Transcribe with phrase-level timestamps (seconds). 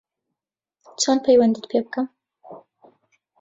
[1.01, 2.07] چۆن پەیوەندیت پێ بکەم